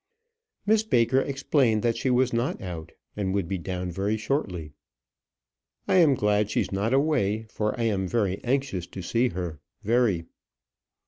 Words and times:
Miss 0.65 0.81
Baker 0.81 1.19
explained 1.19 1.83
that 1.83 1.95
she 1.95 2.09
was 2.09 2.33
not 2.33 2.59
out; 2.59 2.93
and 3.15 3.35
would 3.35 3.47
be 3.47 3.59
down 3.59 3.91
very 3.91 4.17
shortly. 4.17 4.71
"I'm 5.87 6.15
glad 6.15 6.49
she's 6.49 6.71
not 6.71 6.91
away, 6.91 7.43
for 7.43 7.79
I 7.79 7.83
am 7.83 8.07
very 8.07 8.43
anxious 8.43 8.87
to 8.87 9.03
see 9.03 9.29
her 9.29 9.59
very." 9.83 10.25